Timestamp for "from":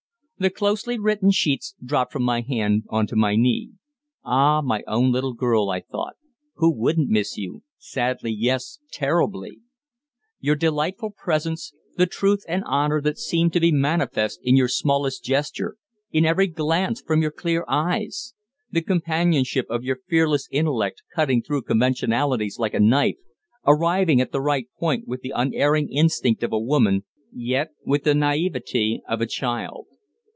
2.11-2.23, 17.03-17.21